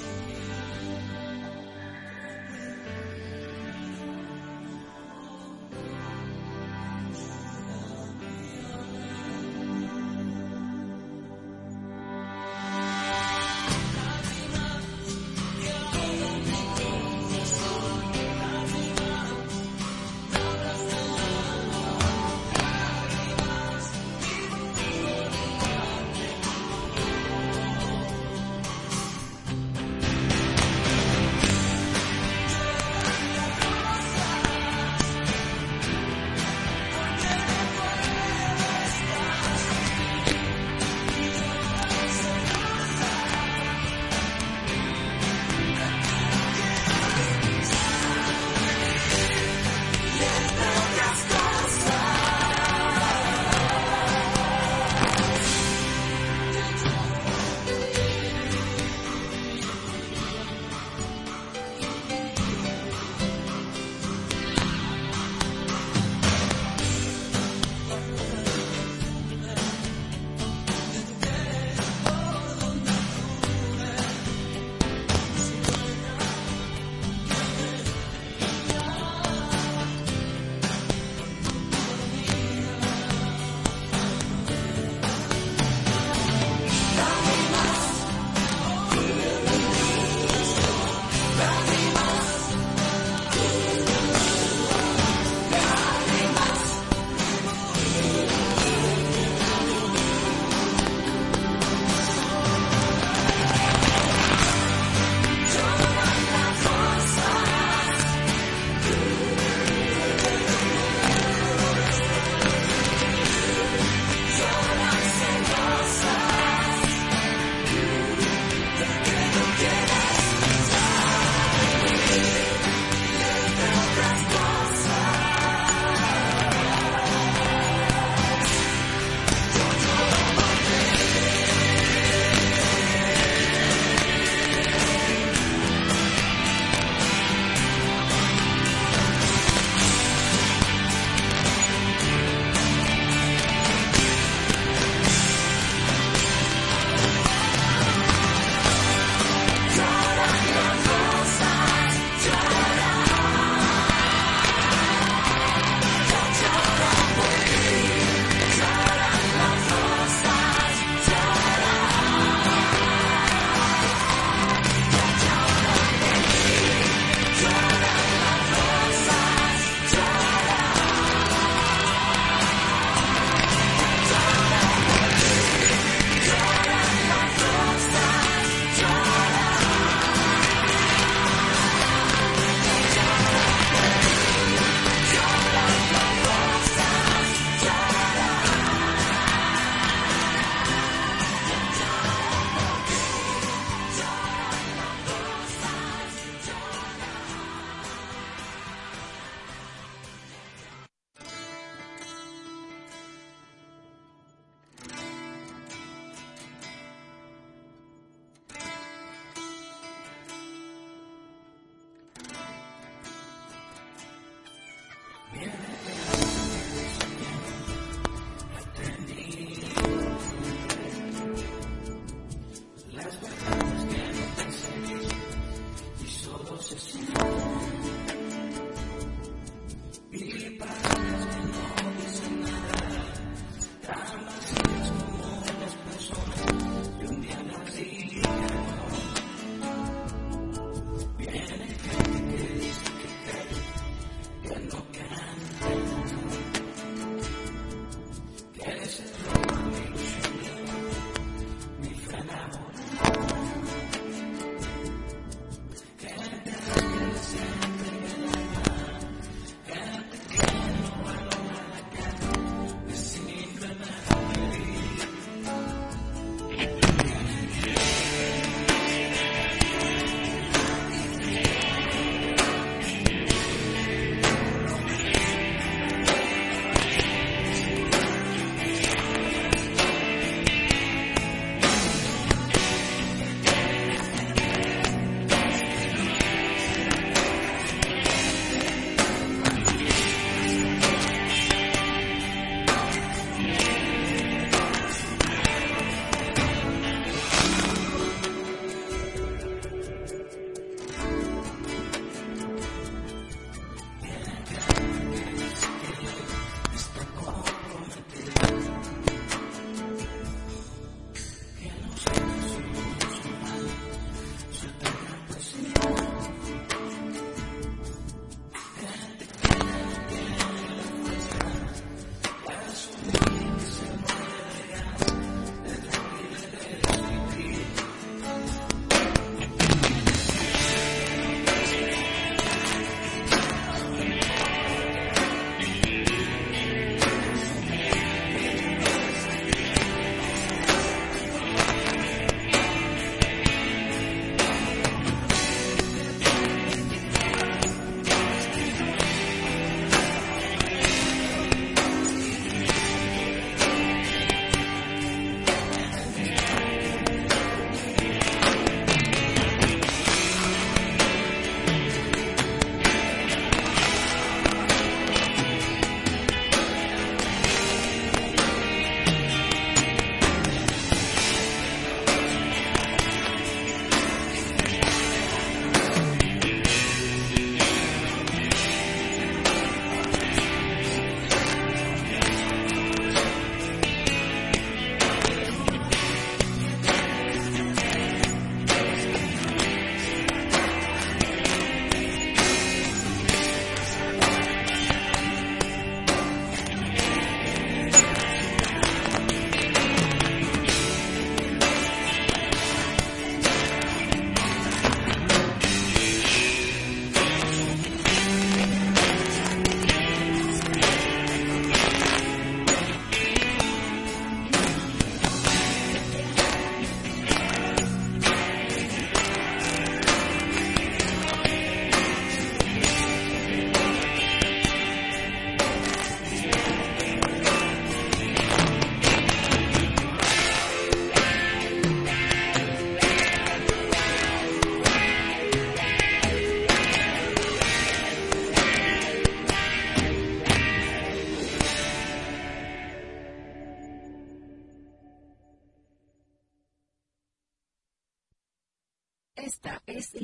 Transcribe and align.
Yes. 0.00 0.21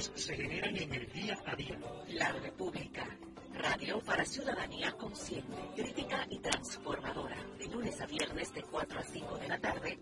Se 0.00 0.34
generan 0.34 0.76
en 0.76 0.94
el 0.94 1.12
día 1.12 1.38
a 1.46 1.54
día. 1.54 1.78
La 2.08 2.32
república. 2.32 3.06
Radio 3.52 4.00
para 4.00 4.24
ciudadanía 4.24 4.92
consciente, 4.92 5.56
crítica 5.76 6.26
y 6.30 6.38
transformadora. 6.38 7.36
De 7.58 7.66
lunes 7.66 8.00
a 8.00 8.06
viernes 8.06 8.54
de 8.54 8.62
4 8.62 8.98
a 8.98 9.02
5 9.02 9.38
de 9.38 9.48
la 9.48 9.58
tarde 9.58 9.98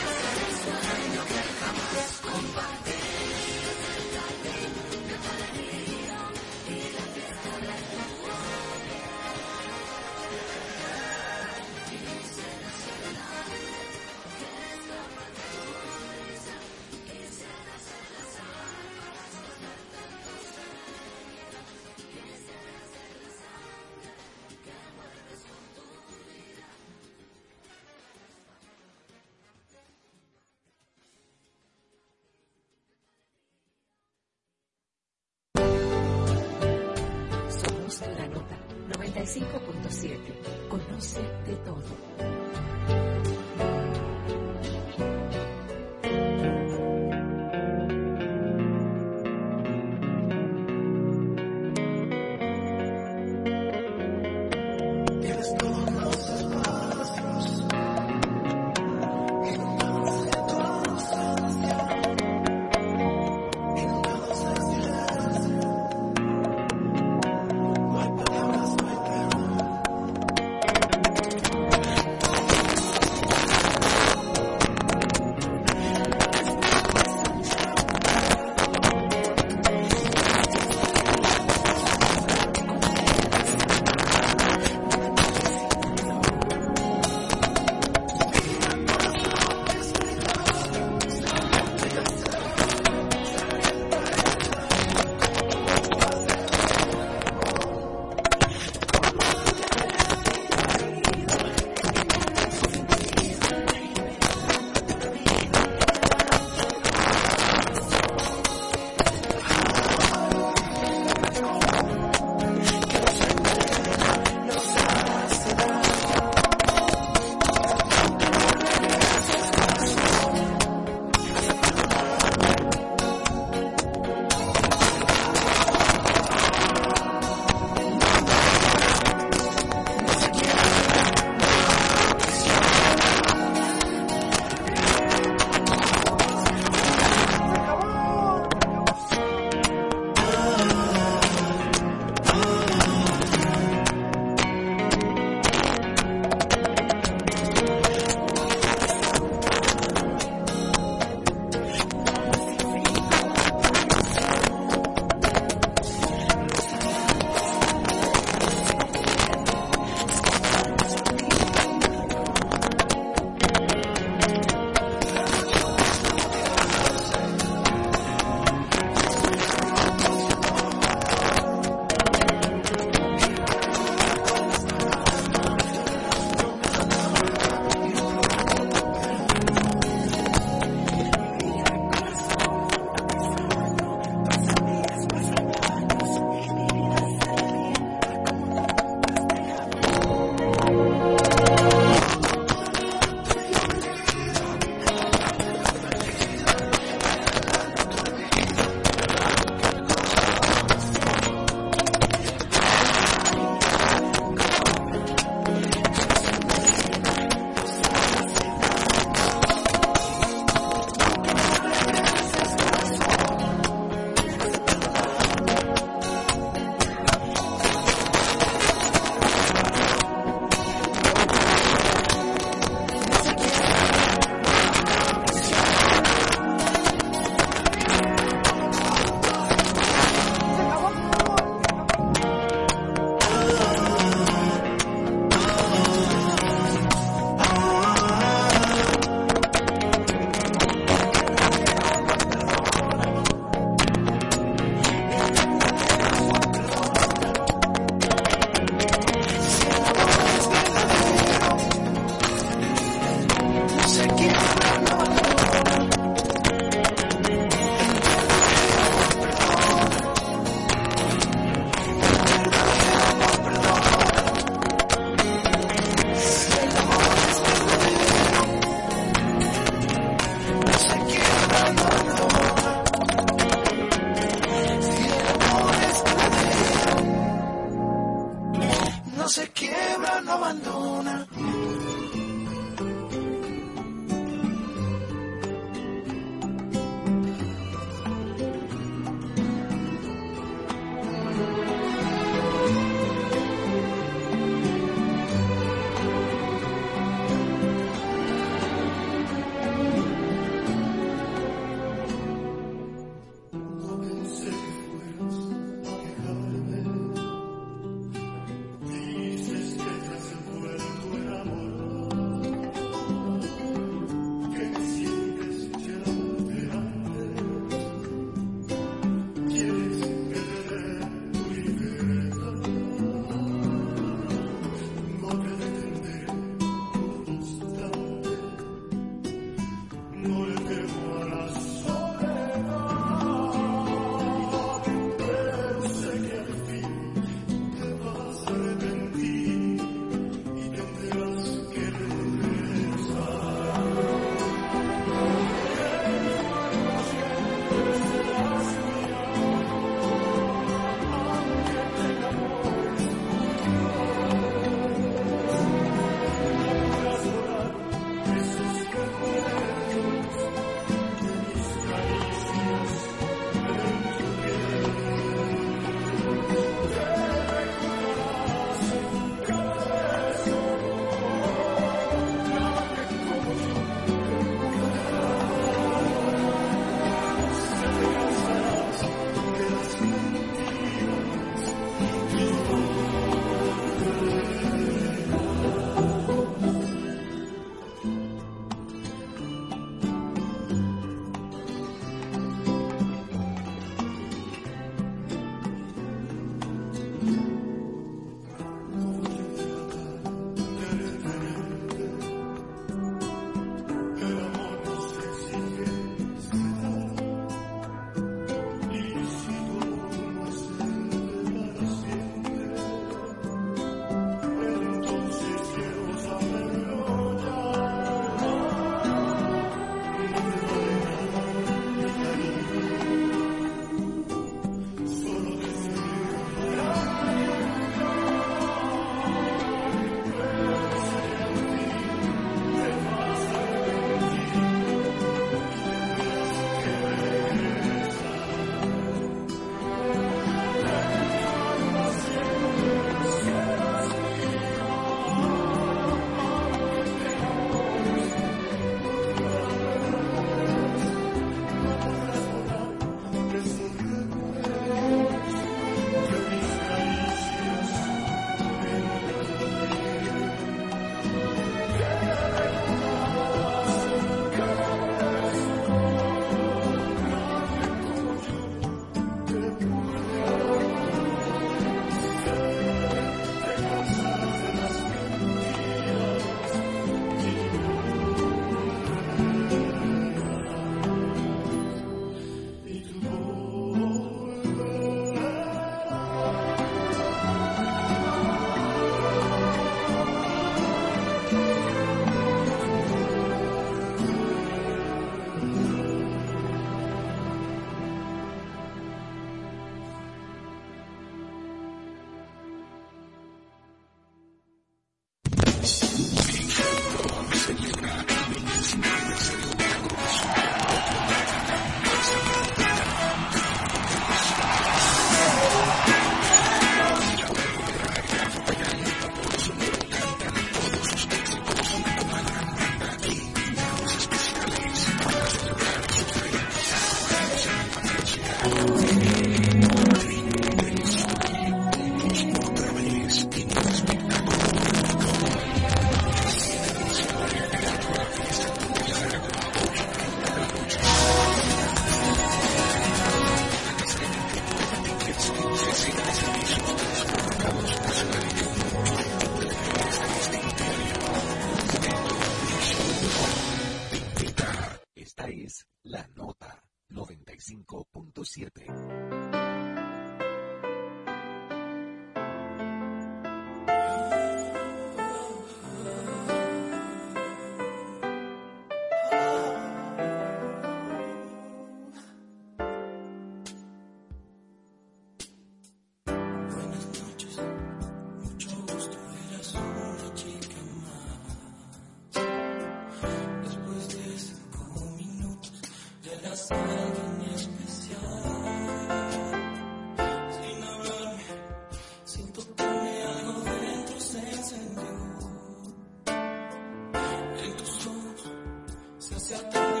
No 599.31 600.00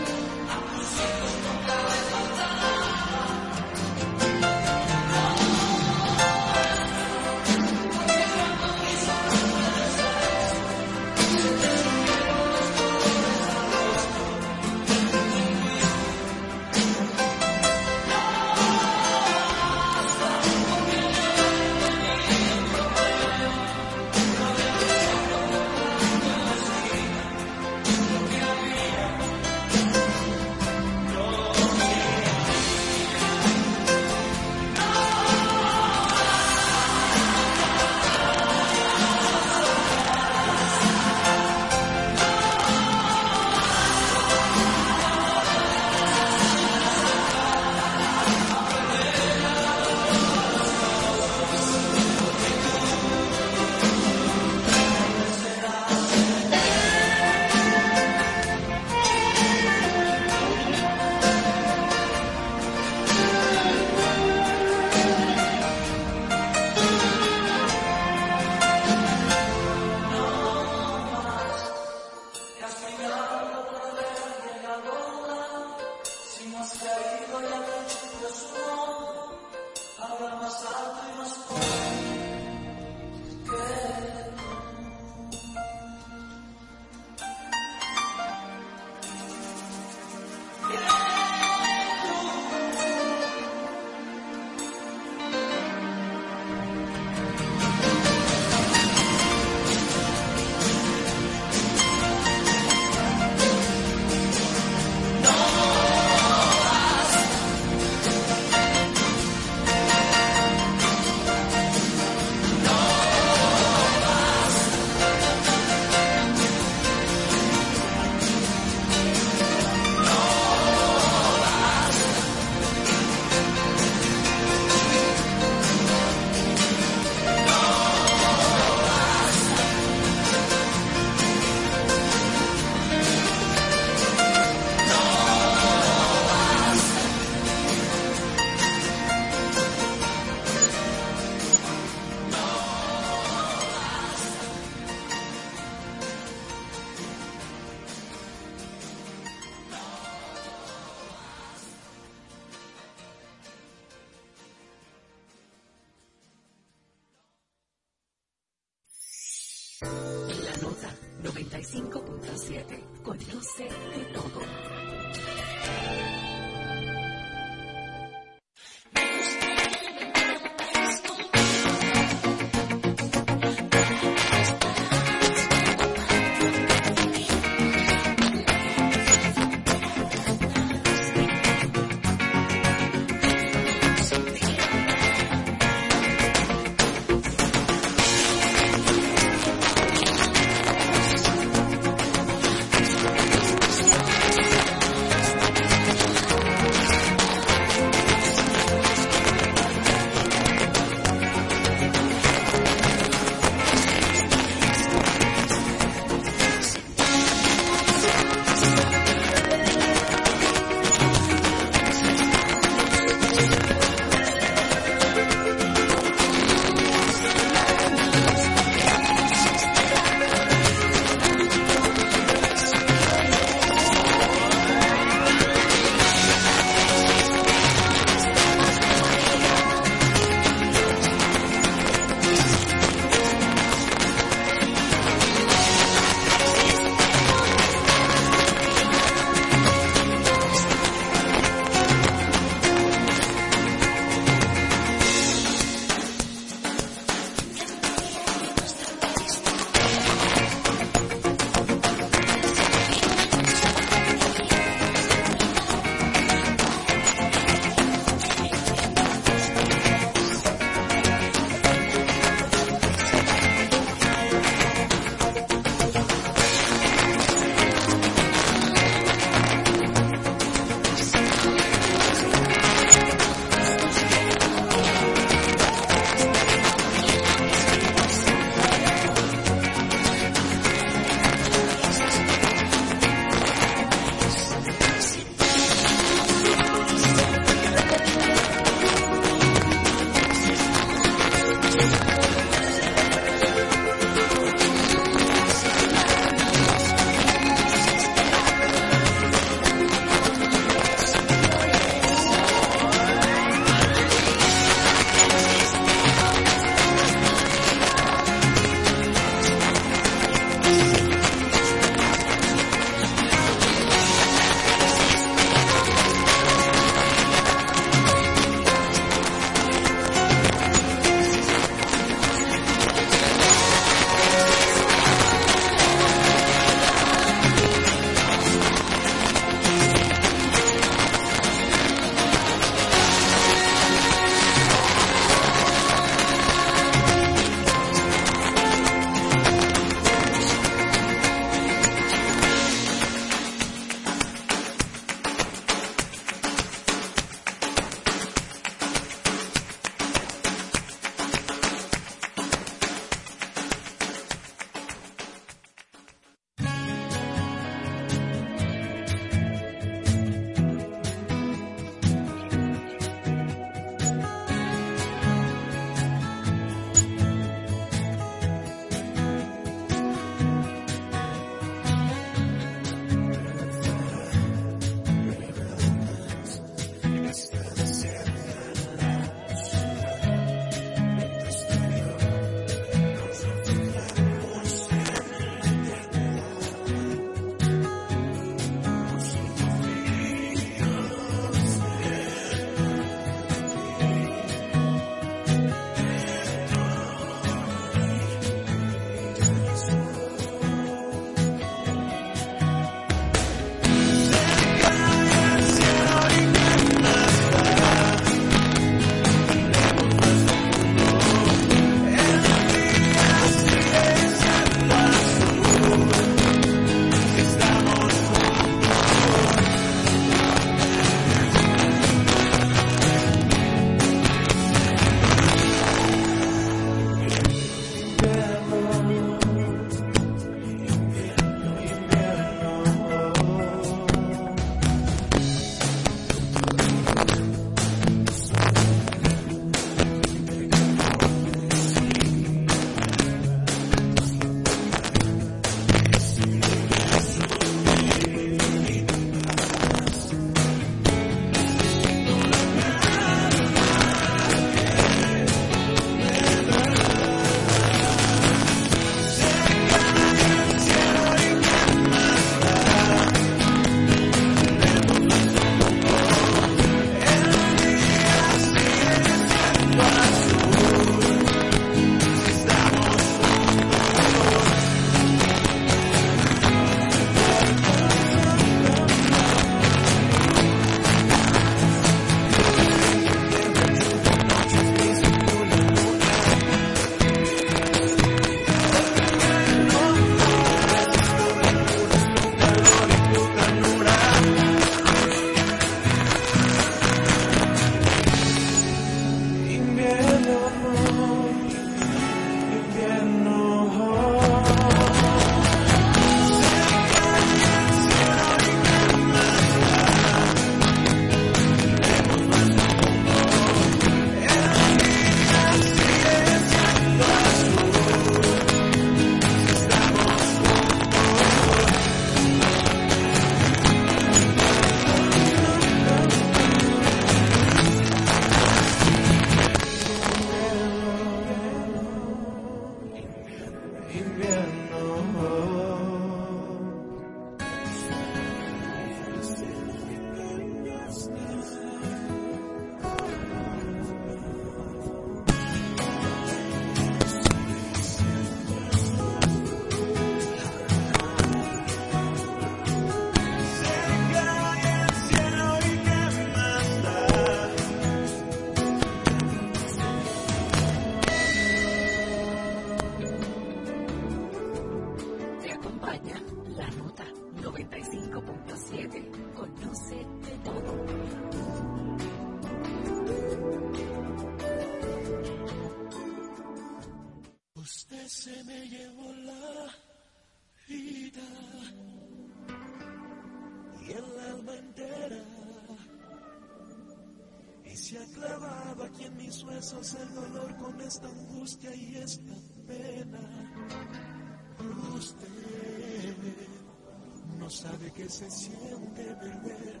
no 597.70 597.76
sabe 597.76 598.10
que 598.10 598.28
se 598.28 598.50
siente 598.50 599.24
perder, 599.36 600.00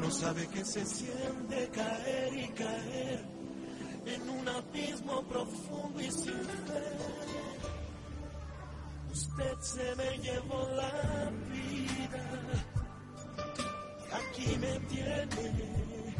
no 0.00 0.10
sabe 0.10 0.48
que 0.48 0.64
se 0.64 0.84
siente 0.84 1.68
caer 1.68 2.36
y 2.36 2.48
caer 2.48 3.24
en 4.04 4.28
un 4.28 4.48
abismo 4.48 5.22
profundo 5.28 6.00
y 6.00 6.10
sin 6.10 6.34
fe. 6.34 6.98
Usted 9.12 9.60
se 9.60 9.94
me 9.94 10.18
llevó 10.18 10.68
la 10.74 11.30
vida, 11.52 12.28
aquí 14.12 14.58
me 14.58 14.80
tiene. 14.88 16.16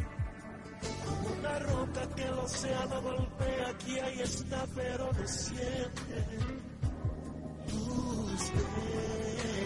Como 1.04 1.28
una 1.40 1.58
roca 1.58 2.08
que 2.14 2.22
el 2.22 2.34
océano 2.34 3.02
golpea, 3.02 3.68
aquí 3.70 3.98
ahí 3.98 4.20
está, 4.20 4.64
pero 4.76 5.12
no 5.12 5.26
siente. 5.26 6.24
Usted. 7.66 9.65